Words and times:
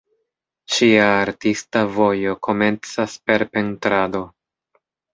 Ŝia 0.77 1.03
artista 1.25 1.85
vojo 1.99 2.35
komencas 2.49 3.21
per 3.29 3.49
pentrado. 3.55 4.27